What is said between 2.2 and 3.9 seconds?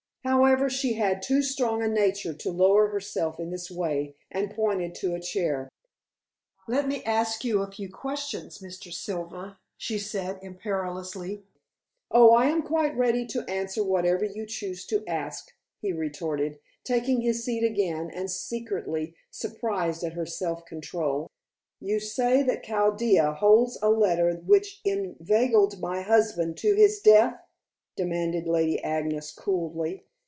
to lower herself in this